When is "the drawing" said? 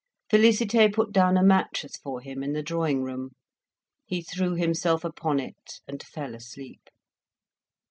2.53-3.03